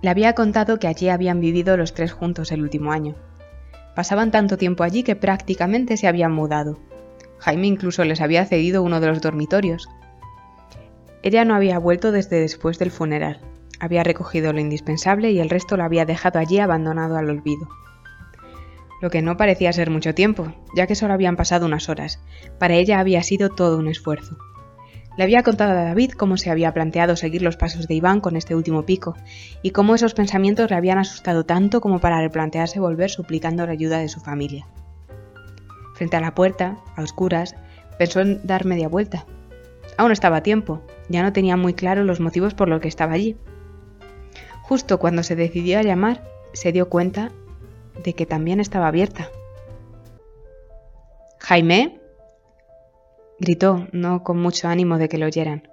Le 0.00 0.10
había 0.10 0.34
contado 0.34 0.78
que 0.78 0.86
allí 0.86 1.08
habían 1.08 1.40
vivido 1.40 1.76
los 1.76 1.92
tres 1.92 2.12
juntos 2.12 2.52
el 2.52 2.62
último 2.62 2.92
año. 2.92 3.16
Pasaban 3.98 4.30
tanto 4.30 4.56
tiempo 4.56 4.84
allí 4.84 5.02
que 5.02 5.16
prácticamente 5.16 5.96
se 5.96 6.06
habían 6.06 6.30
mudado. 6.30 6.78
Jaime 7.38 7.66
incluso 7.66 8.04
les 8.04 8.20
había 8.20 8.46
cedido 8.46 8.84
uno 8.84 9.00
de 9.00 9.08
los 9.08 9.20
dormitorios. 9.20 9.88
Ella 11.24 11.44
no 11.44 11.56
había 11.56 11.80
vuelto 11.80 12.12
desde 12.12 12.38
después 12.38 12.78
del 12.78 12.92
funeral. 12.92 13.40
Había 13.80 14.04
recogido 14.04 14.52
lo 14.52 14.60
indispensable 14.60 15.32
y 15.32 15.40
el 15.40 15.50
resto 15.50 15.76
lo 15.76 15.82
había 15.82 16.04
dejado 16.04 16.38
allí 16.38 16.60
abandonado 16.60 17.16
al 17.16 17.28
olvido. 17.28 17.66
Lo 19.02 19.10
que 19.10 19.20
no 19.20 19.36
parecía 19.36 19.72
ser 19.72 19.90
mucho 19.90 20.14
tiempo, 20.14 20.54
ya 20.76 20.86
que 20.86 20.94
solo 20.94 21.14
habían 21.14 21.34
pasado 21.34 21.66
unas 21.66 21.88
horas. 21.88 22.22
Para 22.60 22.74
ella 22.74 23.00
había 23.00 23.24
sido 23.24 23.48
todo 23.48 23.78
un 23.78 23.88
esfuerzo. 23.88 24.38
Le 25.18 25.24
había 25.24 25.42
contado 25.42 25.72
a 25.72 25.82
David 25.82 26.12
cómo 26.12 26.36
se 26.36 26.48
había 26.48 26.72
planteado 26.72 27.16
seguir 27.16 27.42
los 27.42 27.56
pasos 27.56 27.88
de 27.88 27.94
Iván 27.94 28.20
con 28.20 28.36
este 28.36 28.54
último 28.54 28.84
pico, 28.84 29.16
y 29.62 29.70
cómo 29.72 29.96
esos 29.96 30.14
pensamientos 30.14 30.70
le 30.70 30.76
habían 30.76 30.98
asustado 30.98 31.44
tanto 31.44 31.80
como 31.80 31.98
para 31.98 32.20
replantearse 32.20 32.78
volver 32.78 33.10
suplicando 33.10 33.66
la 33.66 33.72
ayuda 33.72 33.98
de 33.98 34.08
su 34.08 34.20
familia. 34.20 34.68
Frente 35.96 36.16
a 36.16 36.20
la 36.20 36.36
puerta, 36.36 36.78
a 36.94 37.02
oscuras, 37.02 37.56
pensó 37.98 38.20
en 38.20 38.46
dar 38.46 38.64
media 38.64 38.86
vuelta. 38.86 39.26
Aún 39.96 40.12
estaba 40.12 40.36
a 40.36 40.42
tiempo, 40.44 40.82
ya 41.08 41.24
no 41.24 41.32
tenía 41.32 41.56
muy 41.56 41.74
claro 41.74 42.04
los 42.04 42.20
motivos 42.20 42.54
por 42.54 42.68
los 42.68 42.80
que 42.80 42.86
estaba 42.86 43.14
allí. 43.14 43.36
Justo 44.62 45.00
cuando 45.00 45.24
se 45.24 45.34
decidió 45.34 45.80
a 45.80 45.82
llamar, 45.82 46.22
se 46.52 46.70
dio 46.70 46.88
cuenta 46.88 47.32
de 48.04 48.12
que 48.12 48.24
también 48.24 48.60
estaba 48.60 48.86
abierta. 48.86 49.30
Jaime, 51.40 51.98
gritó, 53.38 53.86
no 53.92 54.22
con 54.22 54.40
mucho 54.40 54.68
ánimo 54.68 54.98
de 54.98 55.08
que 55.08 55.18
lo 55.18 55.26
oyeran. 55.26 55.68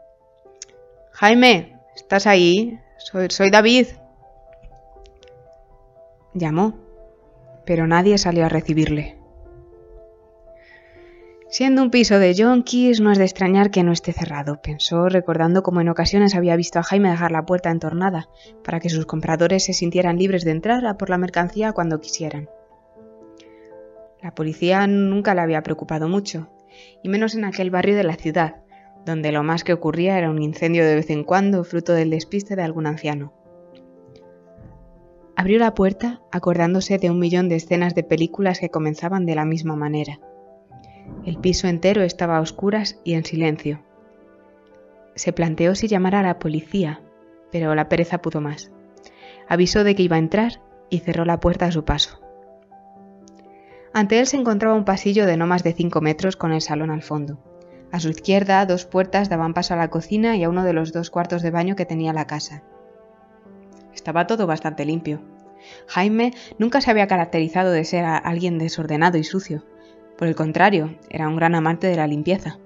Jaime, 1.11 1.79
¿estás 1.95 2.27
ahí? 2.27 2.79
Soy, 2.97 3.27
soy 3.29 3.49
David. 3.49 3.87
Llamó, 6.33 6.73
pero 7.65 7.87
nadie 7.87 8.17
salió 8.17 8.45
a 8.45 8.49
recibirle. 8.49 9.17
Siendo 11.47 11.83
un 11.83 11.89
piso 11.89 12.19
de 12.19 12.33
yonkis, 12.33 12.99
no 12.99 13.13
es 13.13 13.17
de 13.17 13.23
extrañar 13.23 13.71
que 13.71 13.83
no 13.83 13.93
esté 13.93 14.11
cerrado, 14.11 14.61
pensó, 14.61 15.07
recordando 15.07 15.63
cómo 15.63 15.79
en 15.79 15.87
ocasiones 15.87 16.35
había 16.35 16.57
visto 16.57 16.79
a 16.79 16.83
Jaime 16.83 17.09
dejar 17.09 17.31
la 17.31 17.45
puerta 17.45 17.71
entornada, 17.71 18.27
para 18.61 18.81
que 18.81 18.89
sus 18.89 19.05
compradores 19.05 19.63
se 19.63 19.71
sintieran 19.71 20.17
libres 20.17 20.43
de 20.43 20.51
entrar 20.51 20.85
a 20.85 20.97
por 20.97 21.09
la 21.09 21.17
mercancía 21.17 21.71
cuando 21.71 22.01
quisieran. 22.01 22.49
La 24.21 24.35
policía 24.35 24.85
nunca 24.87 25.33
le 25.33 25.41
había 25.41 25.63
preocupado 25.63 26.09
mucho, 26.09 26.49
y 27.03 27.09
menos 27.09 27.35
en 27.35 27.45
aquel 27.45 27.69
barrio 27.69 27.95
de 27.95 28.03
la 28.03 28.15
ciudad, 28.15 28.63
donde 29.05 29.31
lo 29.31 29.43
más 29.43 29.63
que 29.63 29.73
ocurría 29.73 30.17
era 30.17 30.29
un 30.29 30.41
incendio 30.41 30.85
de 30.85 30.95
vez 30.95 31.09
en 31.09 31.23
cuando 31.23 31.63
fruto 31.63 31.93
del 31.93 32.09
despiste 32.09 32.55
de 32.55 32.63
algún 32.63 32.87
anciano. 32.87 33.33
Abrió 35.35 35.59
la 35.59 35.75
puerta 35.75 36.21
acordándose 36.31 36.97
de 36.97 37.09
un 37.09 37.19
millón 37.19 37.49
de 37.49 37.55
escenas 37.55 37.93
de 37.93 38.03
películas 38.03 38.59
que 38.59 38.69
comenzaban 38.69 39.25
de 39.25 39.35
la 39.35 39.45
misma 39.45 39.75
manera. 39.75 40.19
El 41.25 41.37
piso 41.37 41.67
entero 41.67 42.01
estaba 42.01 42.37
a 42.37 42.41
oscuras 42.41 42.99
y 43.03 43.13
en 43.13 43.25
silencio. 43.25 43.81
Se 45.15 45.33
planteó 45.33 45.75
si 45.75 45.87
llamar 45.87 46.15
a 46.15 46.23
la 46.23 46.39
policía, 46.39 47.01
pero 47.51 47.75
la 47.75 47.89
pereza 47.89 48.21
pudo 48.21 48.41
más. 48.41 48.71
Avisó 49.47 49.83
de 49.83 49.95
que 49.95 50.03
iba 50.03 50.15
a 50.15 50.19
entrar 50.19 50.61
y 50.89 50.99
cerró 50.99 51.25
la 51.25 51.39
puerta 51.39 51.65
a 51.65 51.71
su 51.71 51.85
paso. 51.85 52.24
Ante 53.95 54.19
él 54.19 54.27
se 54.27 54.35
encontraba 54.35 54.75
un 54.75 54.83
pasillo 54.83 55.25
de 55.25 55.37
no 55.37 55.47
más 55.47 55.63
de 55.63 55.71
5 55.71 56.01
metros 56.01 56.35
con 56.35 56.51
el 56.51 56.59
salón 56.59 56.91
al 56.91 57.01
fondo. 57.01 57.39
A 57.93 58.01
su 58.01 58.09
izquierda, 58.09 58.65
dos 58.65 58.85
puertas 58.85 59.29
daban 59.29 59.53
paso 59.53 59.73
a 59.73 59.77
la 59.77 59.89
cocina 59.89 60.35
y 60.35 60.43
a 60.43 60.49
uno 60.49 60.65
de 60.65 60.73
los 60.73 60.91
dos 60.91 61.09
cuartos 61.09 61.41
de 61.41 61.49
baño 61.49 61.77
que 61.77 61.85
tenía 61.85 62.11
la 62.11 62.27
casa. 62.27 62.61
Estaba 63.93 64.27
todo 64.27 64.47
bastante 64.47 64.83
limpio. 64.83 65.21
Jaime 65.87 66.33
nunca 66.59 66.81
se 66.81 66.91
había 66.91 67.07
caracterizado 67.07 67.71
de 67.71 67.85
ser 67.85 68.03
alguien 68.03 68.59
desordenado 68.59 69.17
y 69.17 69.23
sucio. 69.23 69.63
Por 70.17 70.27
el 70.27 70.35
contrario, 70.35 70.97
era 71.09 71.29
un 71.29 71.37
gran 71.37 71.55
amante 71.55 71.87
de 71.87 71.95
la 71.95 72.05
limpieza. 72.05 72.59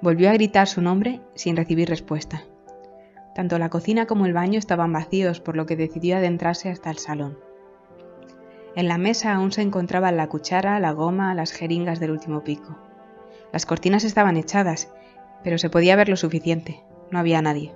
Volvió 0.00 0.30
a 0.30 0.32
gritar 0.32 0.68
su 0.68 0.80
nombre 0.80 1.20
sin 1.34 1.54
recibir 1.54 1.90
respuesta. 1.90 2.44
Tanto 3.34 3.58
la 3.58 3.68
cocina 3.68 4.06
como 4.06 4.24
el 4.24 4.32
baño 4.32 4.58
estaban 4.58 4.90
vacíos, 4.90 5.38
por 5.38 5.54
lo 5.54 5.66
que 5.66 5.76
decidió 5.76 6.16
adentrarse 6.16 6.70
hasta 6.70 6.90
el 6.90 6.96
salón. 6.96 7.49
En 8.76 8.86
la 8.86 8.98
mesa 8.98 9.34
aún 9.34 9.52
se 9.52 9.62
encontraban 9.62 10.16
la 10.16 10.28
cuchara, 10.28 10.78
la 10.78 10.92
goma, 10.92 11.34
las 11.34 11.52
jeringas 11.52 11.98
del 11.98 12.12
último 12.12 12.44
pico. 12.44 12.76
Las 13.52 13.66
cortinas 13.66 14.04
estaban 14.04 14.36
echadas, 14.36 14.92
pero 15.42 15.58
se 15.58 15.70
podía 15.70 15.96
ver 15.96 16.08
lo 16.08 16.16
suficiente. 16.16 16.82
No 17.10 17.18
había 17.18 17.42
nadie. 17.42 17.72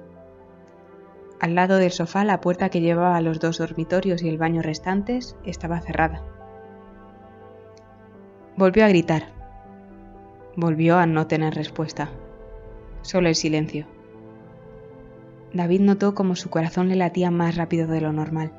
Al 1.40 1.54
lado 1.54 1.76
del 1.76 1.90
sofá, 1.90 2.24
la 2.24 2.40
puerta 2.40 2.68
que 2.68 2.80
llevaba 2.80 3.16
a 3.16 3.20
los 3.20 3.40
dos 3.40 3.58
dormitorios 3.58 4.22
y 4.22 4.28
el 4.28 4.38
baño 4.38 4.62
restantes 4.62 5.36
estaba 5.44 5.80
cerrada. 5.80 6.22
Volvió 8.56 8.84
a 8.84 8.88
gritar. 8.88 9.32
Volvió 10.56 10.96
a 10.96 11.06
no 11.06 11.26
tener 11.26 11.54
respuesta. 11.54 12.10
Solo 13.02 13.28
el 13.28 13.34
silencio. 13.34 13.86
David 15.52 15.80
notó 15.80 16.14
como 16.14 16.36
su 16.36 16.50
corazón 16.50 16.88
le 16.88 16.94
latía 16.94 17.32
más 17.32 17.56
rápido 17.56 17.88
de 17.88 18.00
lo 18.00 18.12
normal. 18.12 18.52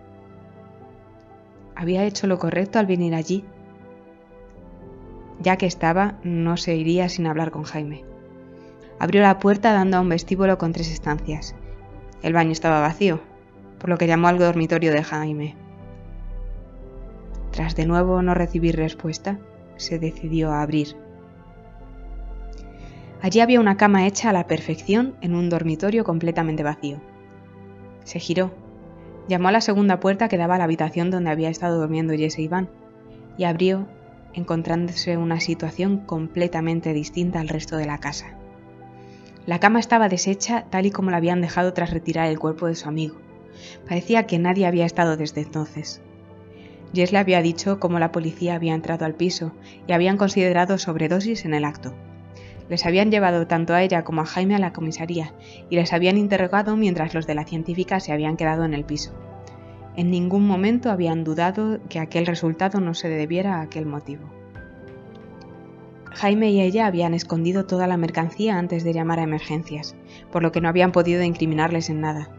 Había 1.76 2.06
hecho 2.06 2.28
lo 2.28 2.40
correcto 2.40 2.80
al 2.80 2.86
venir 2.86 3.14
allí. 3.14 3.44
Ya 5.42 5.58
que 5.58 5.66
estaba, 5.66 6.20
no 6.24 6.58
se 6.58 6.76
iría 6.76 7.10
sin 7.10 7.28
hablar 7.28 7.52
con 7.52 7.64
Jaime. 7.64 8.06
Abrió 9.00 9.22
la 9.22 9.40
puerta 9.40 9.74
dando 9.74 9.98
a 9.98 10.02
un 10.02 10.10
vestíbulo 10.10 10.58
con 10.58 10.72
tres 10.72 10.90
estancias. 10.90 11.56
El 12.24 12.34
baño 12.34 12.52
estaba 12.52 12.80
vacío, 12.80 13.20
por 13.80 13.90
lo 13.90 13.98
que 13.98 14.08
llamó 14.08 14.30
al 14.30 14.40
dormitorio 14.40 14.92
de 14.94 15.04
Jaime. 15.04 15.56
Tras 17.52 17.76
de 17.76 17.86
nuevo 17.86 18.22
no 18.22 18.34
recibir 18.34 18.78
respuesta, 18.78 19.38
se 19.76 20.00
decidió 20.00 20.52
a 20.52 20.62
abrir. 20.62 20.96
Allí 23.22 23.40
había 23.40 23.60
una 23.60 23.78
cama 23.78 24.08
hecha 24.08 24.30
a 24.30 24.34
la 24.34 24.48
perfección 24.48 25.16
en 25.22 25.36
un 25.36 25.50
dormitorio 25.50 26.04
completamente 26.04 26.64
vacío. 26.64 27.02
Se 28.04 28.20
giró, 28.20 28.52
llamó 29.28 29.50
a 29.50 29.52
la 29.52 29.62
segunda 29.62 30.00
puerta 30.00 30.28
que 30.28 30.38
daba 30.38 30.56
a 30.56 30.58
la 30.58 30.64
habitación 30.66 31.12
donde 31.12 31.30
había 31.30 31.50
estado 31.50 31.80
durmiendo 31.80 32.14
Jesse 32.14 32.40
Iván 32.40 32.70
y 33.38 33.46
abrió, 33.46 33.88
encontrándose 34.34 35.18
una 35.18 35.40
situación 35.40 36.00
completamente 36.00 36.94
distinta 36.94 37.40
al 37.40 37.50
resto 37.50 37.78
de 37.78 37.86
la 37.86 38.00
casa. 38.00 38.38
La 39.46 39.60
cama 39.60 39.80
estaba 39.80 40.10
deshecha 40.10 40.66
tal 40.70 40.88
y 40.88 40.92
como 40.92 41.12
la 41.12 41.18
habían 41.18 41.42
dejado 41.42 41.74
tras 41.74 41.92
retirar 41.92 42.28
el 42.28 42.40
cuerpo 42.40 42.68
de 42.68 42.76
su 42.76 42.88
amigo. 42.88 43.16
Parecía 43.88 44.26
que 44.26 44.40
nadie 44.40 44.66
había 44.66 44.86
estado 44.86 45.18
desde 45.18 45.42
entonces. 45.42 46.02
Jess 46.94 47.12
le 47.12 47.20
había 47.20 47.42
dicho 47.42 47.80
cómo 47.80 48.00
la 48.00 48.12
policía 48.12 48.56
había 48.56 48.74
entrado 48.74 49.06
al 49.06 49.16
piso 49.16 49.52
y 49.88 49.94
habían 49.94 50.18
considerado 50.18 50.78
sobredosis 50.78 51.46
en 51.46 51.54
el 51.54 51.66
acto. 51.66 51.94
Les 52.70 52.86
habían 52.86 53.12
llevado 53.12 53.48
tanto 53.48 53.74
a 53.74 53.84
ella 53.84 54.04
como 54.04 54.22
a 54.22 54.26
Jaime 54.26 54.56
a 54.56 54.60
la 54.60 54.74
comisaría 54.74 55.34
y 55.70 55.76
les 55.76 55.94
habían 55.94 56.18
interrogado 56.18 56.76
mientras 56.76 57.14
los 57.14 57.28
de 57.28 57.36
la 57.36 57.46
científica 57.46 58.00
se 58.00 58.12
habían 58.12 58.38
quedado 58.38 58.66
en 58.66 58.74
el 58.74 58.86
piso. 58.86 59.14
En 59.96 60.12
ningún 60.12 60.46
momento 60.46 60.90
habían 60.90 61.24
dudado 61.24 61.80
que 61.90 62.00
aquel 62.00 62.26
resultado 62.26 62.82
no 62.82 62.94
se 62.94 63.08
debiera 63.08 63.56
a 63.56 63.62
aquel 63.62 63.86
motivo. 63.86 64.30
Jaime 66.16 66.50
y 66.52 66.62
ella 66.62 66.86
habían 66.86 67.14
escondido 67.14 67.66
toda 67.66 67.88
la 67.88 67.98
mercancía 67.98 68.58
antes 68.58 68.84
de 68.84 68.94
llamar 68.94 69.20
a 69.20 69.24
emergencias, 69.24 69.96
por 70.32 70.44
lo 70.44 70.52
que 70.52 70.62
no 70.62 70.70
habían 70.70 70.92
podido 70.92 71.22
incriminarles 71.24 71.90
en 71.90 72.02
nada. 72.02 72.30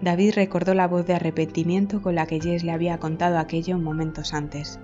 David 0.00 0.32
recordó 0.34 0.72
la 0.72 0.88
voz 0.88 1.06
de 1.06 1.14
arrepentimiento 1.14 2.00
con 2.00 2.14
la 2.14 2.26
que 2.26 2.40
Jess 2.40 2.64
le 2.64 2.72
había 2.72 2.98
contado 2.98 3.38
aquello 3.38 3.78
momentos 3.78 4.32
antes. 4.32 4.80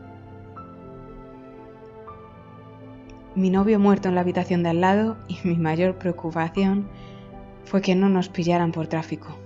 Mi 3.37 3.51
novio 3.51 3.79
muerto 3.79 4.09
en 4.09 4.15
la 4.15 4.23
habitación 4.23 4.63
de 4.63 4.71
al 4.71 4.81
lado 4.81 5.19
y 5.29 5.39
mi 5.45 5.57
mayor 5.57 5.97
preocupación 5.97 6.89
fue 7.67 7.83
que 7.83 7.95
no 7.95 8.09
nos 8.09 8.31
pillaran 8.31 8.73
por 8.73 8.87
tráfico. 8.87 9.39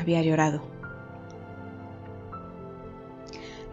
Había 0.00 0.22
llorado. 0.22 0.62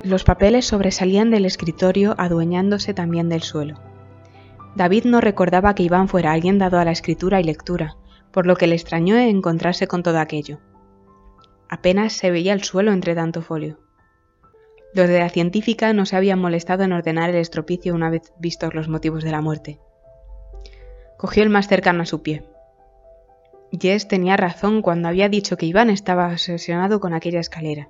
Los 0.03 0.23
papeles 0.23 0.65
sobresalían 0.65 1.31
del 1.31 1.45
escritorio 1.45 2.15
adueñándose 2.17 2.93
también 2.93 3.29
del 3.29 3.41
suelo. 3.41 3.79
David 4.75 5.05
no 5.05 5.21
recordaba 5.21 5.73
que 5.73 5.83
Iván 5.83 6.09
fuera 6.09 6.33
alguien 6.33 6.57
dado 6.57 6.77
a 6.77 6.85
la 6.85 6.91
escritura 6.91 7.39
y 7.39 7.43
lectura, 7.43 7.95
por 8.31 8.45
lo 8.45 8.55
que 8.55 8.67
le 8.67 8.75
extrañó 8.75 9.17
encontrarse 9.17 9.87
con 9.87 10.03
todo 10.03 10.19
aquello. 10.19 10.59
Apenas 11.69 12.13
se 12.13 12.29
veía 12.29 12.53
el 12.53 12.63
suelo 12.63 12.91
entre 12.91 13.15
tanto 13.15 13.41
folio. 13.41 13.77
Los 14.93 15.07
de 15.07 15.19
la 15.19 15.29
científica 15.29 15.93
no 15.93 16.05
se 16.05 16.15
habían 16.15 16.39
molestado 16.39 16.83
en 16.83 16.93
ordenar 16.93 17.29
el 17.29 17.35
estropicio 17.35 17.93
una 17.93 18.09
vez 18.09 18.33
vistos 18.39 18.73
los 18.73 18.87
motivos 18.87 19.23
de 19.23 19.31
la 19.31 19.41
muerte. 19.41 19.79
Cogió 21.17 21.43
el 21.43 21.49
más 21.49 21.67
cercano 21.67 22.03
a 22.03 22.05
su 22.07 22.23
pie. 22.23 22.43
Jess 23.71 24.07
tenía 24.07 24.35
razón 24.35 24.81
cuando 24.81 25.07
había 25.07 25.29
dicho 25.29 25.57
que 25.57 25.67
Iván 25.67 25.91
estaba 25.91 26.27
obsesionado 26.27 26.99
con 26.99 27.13
aquella 27.13 27.39
escalera. 27.39 27.89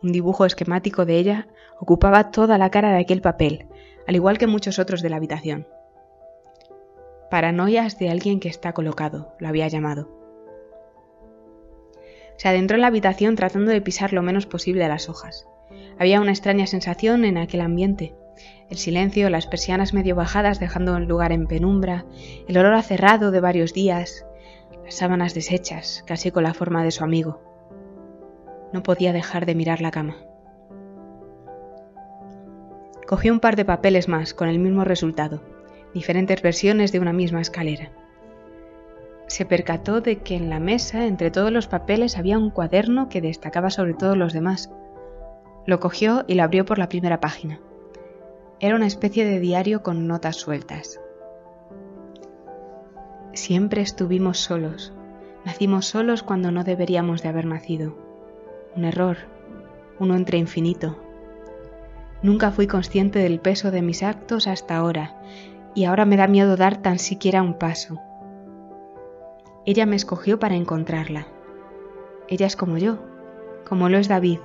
Un 0.00 0.12
dibujo 0.12 0.44
esquemático 0.44 1.06
de 1.06 1.16
ella 1.16 1.48
ocupaba 1.80 2.30
toda 2.30 2.56
la 2.56 2.70
cara 2.70 2.92
de 2.92 3.00
aquel 3.00 3.20
papel, 3.20 3.66
al 4.06 4.14
igual 4.14 4.38
que 4.38 4.46
muchos 4.46 4.78
otros 4.78 5.02
de 5.02 5.10
la 5.10 5.16
habitación. 5.16 5.66
Paranoias 7.30 7.98
de 7.98 8.10
alguien 8.10 8.38
que 8.38 8.48
está 8.48 8.72
colocado, 8.72 9.34
lo 9.40 9.48
había 9.48 9.66
llamado. 9.66 10.08
Se 12.36 12.48
adentró 12.48 12.76
en 12.76 12.82
la 12.82 12.86
habitación 12.88 13.34
tratando 13.34 13.72
de 13.72 13.80
pisar 13.80 14.12
lo 14.12 14.22
menos 14.22 14.46
posible 14.46 14.86
las 14.86 15.08
hojas. 15.08 15.48
Había 15.98 16.20
una 16.20 16.32
extraña 16.32 16.66
sensación 16.66 17.24
en 17.24 17.38
aquel 17.38 17.62
ambiente. 17.62 18.14
El 18.68 18.76
silencio, 18.76 19.30
las 19.30 19.46
persianas 19.46 19.94
medio 19.94 20.14
bajadas 20.14 20.60
dejando 20.60 20.96
el 20.96 21.04
lugar 21.04 21.32
en 21.32 21.46
penumbra, 21.46 22.04
el 22.48 22.58
olor 22.58 22.74
a 22.74 22.82
cerrado 22.82 23.30
de 23.30 23.40
varios 23.40 23.72
días, 23.72 24.26
las 24.84 24.94
sábanas 24.94 25.34
deshechas, 25.34 26.04
casi 26.06 26.30
con 26.30 26.42
la 26.42 26.54
forma 26.54 26.84
de 26.84 26.90
su 26.90 27.02
amigo. 27.02 27.40
No 28.72 28.82
podía 28.82 29.12
dejar 29.12 29.46
de 29.46 29.54
mirar 29.54 29.80
la 29.80 29.90
cama. 29.90 30.16
Cogió 33.06 33.32
un 33.32 33.40
par 33.40 33.56
de 33.56 33.64
papeles 33.64 34.08
más 34.08 34.34
con 34.34 34.48
el 34.48 34.58
mismo 34.58 34.84
resultado, 34.84 35.40
diferentes 35.94 36.42
versiones 36.42 36.92
de 36.92 37.00
una 37.00 37.12
misma 37.12 37.40
escalera. 37.40 37.90
Se 39.28 39.46
percató 39.46 40.00
de 40.00 40.18
que 40.18 40.34
en 40.34 40.50
la 40.50 40.60
mesa, 40.60 41.06
entre 41.06 41.30
todos 41.30 41.52
los 41.52 41.68
papeles, 41.68 42.18
había 42.18 42.38
un 42.38 42.50
cuaderno 42.50 43.08
que 43.08 43.20
destacaba 43.20 43.70
sobre 43.70 43.94
todos 43.94 44.16
los 44.16 44.32
demás, 44.32 44.70
lo 45.66 45.80
cogió 45.80 46.24
y 46.26 46.34
lo 46.34 46.44
abrió 46.44 46.64
por 46.64 46.78
la 46.78 46.88
primera 46.88 47.20
página. 47.20 47.60
Era 48.60 48.76
una 48.76 48.86
especie 48.86 49.26
de 49.26 49.40
diario 49.40 49.82
con 49.82 50.06
notas 50.06 50.36
sueltas. 50.36 51.00
Siempre 53.32 53.82
estuvimos 53.82 54.38
solos. 54.38 54.94
Nacimos 55.44 55.86
solos 55.86 56.22
cuando 56.22 56.50
no 56.50 56.64
deberíamos 56.64 57.22
de 57.22 57.28
haber 57.28 57.44
nacido. 57.44 57.94
Un 58.74 58.84
error, 58.84 59.18
uno 59.98 60.16
entre 60.16 60.38
infinito. 60.38 60.96
Nunca 62.22 62.50
fui 62.50 62.66
consciente 62.66 63.18
del 63.18 63.40
peso 63.40 63.70
de 63.70 63.82
mis 63.82 64.02
actos 64.02 64.46
hasta 64.46 64.76
ahora, 64.76 65.20
y 65.74 65.84
ahora 65.84 66.06
me 66.06 66.16
da 66.16 66.26
miedo 66.26 66.56
dar 66.56 66.80
tan 66.80 66.98
siquiera 66.98 67.42
un 67.42 67.54
paso. 67.54 68.00
Ella 69.66 69.84
me 69.84 69.96
escogió 69.96 70.38
para 70.38 70.54
encontrarla. 70.54 71.26
Ella 72.28 72.46
es 72.46 72.56
como 72.56 72.78
yo, 72.78 72.98
como 73.68 73.88
lo 73.88 73.98
es 73.98 74.08
David, 74.08 74.38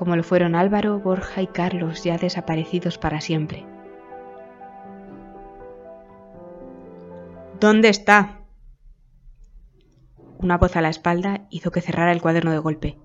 como 0.00 0.16
lo 0.16 0.22
fueron 0.22 0.54
Álvaro, 0.54 0.98
Borja 0.98 1.42
y 1.42 1.46
Carlos, 1.46 2.04
ya 2.04 2.16
desaparecidos 2.16 2.96
para 2.96 3.20
siempre. 3.20 3.66
¿Dónde 7.60 7.90
está? 7.90 8.40
Una 10.38 10.56
voz 10.56 10.74
a 10.76 10.80
la 10.80 10.88
espalda 10.88 11.46
hizo 11.50 11.70
que 11.70 11.82
cerrara 11.82 12.12
el 12.12 12.22
cuaderno 12.22 12.50
de 12.50 12.56
golpe. 12.56 12.98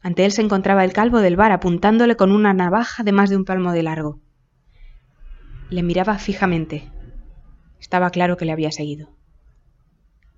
Ante 0.00 0.24
él 0.24 0.32
se 0.32 0.40
encontraba 0.40 0.84
el 0.84 0.94
calvo 0.94 1.18
del 1.18 1.36
bar 1.36 1.52
apuntándole 1.52 2.16
con 2.16 2.32
una 2.32 2.54
navaja 2.54 3.02
de 3.02 3.12
más 3.12 3.28
de 3.28 3.36
un 3.36 3.44
palmo 3.44 3.72
de 3.72 3.82
largo. 3.82 4.18
Le 5.68 5.82
miraba 5.82 6.16
fijamente. 6.16 6.90
Estaba 7.78 8.08
claro 8.08 8.38
que 8.38 8.46
le 8.46 8.52
había 8.52 8.72
seguido. 8.72 9.10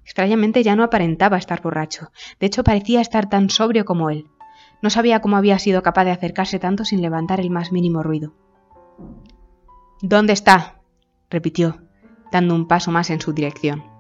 Extrañamente 0.03 0.65
ya 0.65 0.75
no 0.75 0.83
aparentaba 0.83 1.39
estar 1.39 1.63
borracho. 1.63 2.11
De 2.41 2.47
hecho, 2.47 2.65
parecía 2.65 3.01
estar 3.01 3.29
tan 3.29 3.49
sobrio 3.49 3.85
como 3.85 4.11
él. 4.11 4.27
No 4.83 4.91
sabía 4.91 5.21
cómo 5.21 5.37
había 5.37 5.59
sido 5.59 5.83
capaz 5.83 6.05
de 6.05 6.11
acercarse 6.11 6.59
tanto 6.59 6.85
sin 6.85 7.03
levantar 7.03 7.41
el 7.41 7.51
más 7.51 7.73
mínimo 7.73 8.03
ruido. 8.03 8.35
¿Dónde 10.03 10.33
está? 10.33 10.81
repitió, 11.31 11.81
dando 12.31 12.55
un 12.55 12.69
paso 12.69 12.91
más 12.91 13.11
en 13.11 13.21
su 13.21 13.33
dirección. 13.33 13.95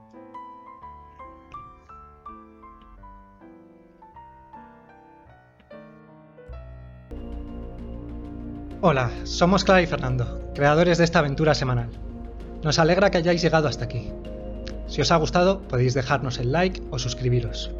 Hola, 8.86 9.10
somos 9.24 9.64
Clara 9.64 9.80
y 9.80 9.86
Fernando, 9.86 10.52
creadores 10.54 10.98
de 10.98 11.04
esta 11.04 11.20
aventura 11.20 11.54
semanal. 11.54 11.88
Nos 12.62 12.78
alegra 12.78 13.10
que 13.10 13.16
hayáis 13.16 13.40
llegado 13.40 13.66
hasta 13.66 13.86
aquí. 13.86 14.12
Si 14.86 15.00
os 15.00 15.10
ha 15.10 15.16
gustado, 15.16 15.62
podéis 15.62 15.94
dejarnos 15.94 16.38
el 16.38 16.52
like 16.52 16.82
o 16.90 16.98
suscribiros. 16.98 17.73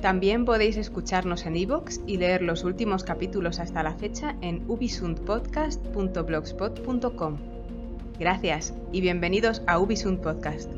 También 0.00 0.44
podéis 0.44 0.76
escucharnos 0.76 1.44
en 1.46 1.56
iVoox 1.56 1.98
y 2.06 2.18
leer 2.18 2.42
los 2.42 2.62
últimos 2.62 3.02
capítulos 3.02 3.58
hasta 3.58 3.82
la 3.82 3.94
fecha 3.94 4.36
en 4.40 4.62
ubisundpodcast.blogspot.com. 4.68 7.36
Gracias 8.18 8.74
y 8.92 9.00
bienvenidos 9.00 9.62
a 9.66 9.80
Ubisund 9.80 10.20
Podcast. 10.20 10.70